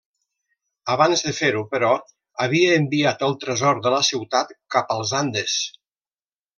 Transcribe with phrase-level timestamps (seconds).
[0.93, 1.91] Abans de fer-ho però,
[2.47, 5.63] havia enviat el tresor de la ciutat cap als Andes.